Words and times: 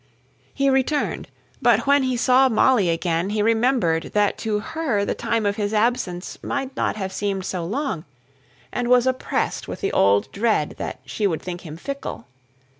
He 0.51 0.67
returned; 0.71 1.27
but 1.61 1.85
when 1.85 2.01
he 2.01 2.17
saw 2.17 2.49
Molly 2.49 2.89
again 2.89 3.29
he 3.29 3.43
remembered 3.43 4.13
that 4.15 4.35
to 4.39 4.57
her 4.59 5.05
the 5.05 5.13
time 5.13 5.45
of 5.45 5.57
his 5.57 5.75
absence 5.75 6.39
might 6.41 6.75
not 6.75 6.95
have 6.95 7.13
seemed 7.13 7.45
so 7.45 7.63
long, 7.63 8.05
and 8.73 8.87
was 8.87 9.05
oppressed 9.05 9.67
with 9.67 9.79
the 9.81 9.93
old 9.93 10.31
dread 10.31 10.73
that 10.79 11.01
she 11.05 11.27
would 11.27 11.43
think 11.43 11.61
him 11.61 11.77
fickle. 11.77 12.25